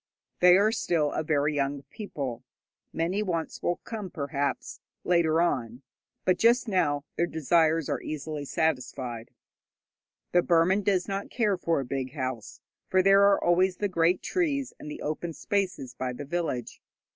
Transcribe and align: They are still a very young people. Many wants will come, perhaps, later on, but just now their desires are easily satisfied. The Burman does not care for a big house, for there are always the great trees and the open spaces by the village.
They 0.39 0.57
are 0.57 0.71
still 0.71 1.11
a 1.11 1.21
very 1.21 1.53
young 1.53 1.83
people. 1.91 2.43
Many 2.91 3.21
wants 3.21 3.61
will 3.61 3.75
come, 3.83 4.09
perhaps, 4.09 4.79
later 5.03 5.39
on, 5.39 5.83
but 6.25 6.39
just 6.39 6.67
now 6.67 7.05
their 7.17 7.27
desires 7.27 7.87
are 7.87 8.01
easily 8.01 8.43
satisfied. 8.43 9.29
The 10.31 10.41
Burman 10.41 10.81
does 10.81 11.07
not 11.07 11.29
care 11.29 11.55
for 11.55 11.79
a 11.79 11.85
big 11.85 12.13
house, 12.13 12.61
for 12.89 13.03
there 13.03 13.21
are 13.25 13.43
always 13.43 13.77
the 13.77 13.87
great 13.87 14.23
trees 14.23 14.73
and 14.79 14.89
the 14.89 15.03
open 15.03 15.33
spaces 15.33 15.93
by 15.93 16.13
the 16.13 16.25
village. 16.25 16.81